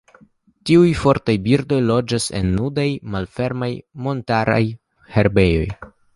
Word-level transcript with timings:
Tiuj 0.69 0.87
fortaj 1.01 1.35
birdoj 1.47 1.79
loĝas 1.89 2.25
en 2.39 2.49
nudaj 2.61 2.87
malfermaj 3.17 3.71
montaraj 4.09 4.61
herbejoj. 5.19 5.71